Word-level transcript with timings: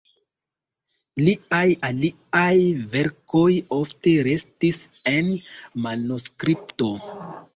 Liaj 1.27 1.65
aliaj 1.89 2.55
verkoj 2.95 3.51
ofte 3.79 4.15
restis 4.29 4.79
en 5.13 5.31
manuskripto. 5.87 6.89